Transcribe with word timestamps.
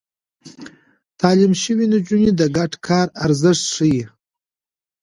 تعليم 1.19 1.51
شوې 1.63 1.85
نجونې 1.93 2.31
د 2.35 2.41
ګډ 2.57 2.71
کار 2.87 3.07
ارزښت 3.25 3.63
ښيي. 3.73 4.03